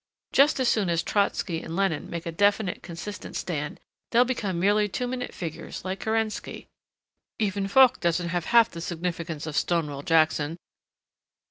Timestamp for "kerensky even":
5.99-7.67